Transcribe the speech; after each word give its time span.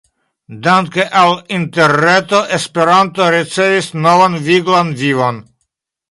Dank’ 0.67 0.95
al 1.19 1.33
Interreto 1.57 2.39
Esperanto 2.57 3.27
ricevis 3.35 3.91
novan 4.07 4.39
viglan 4.47 4.89
vivon. 5.03 5.39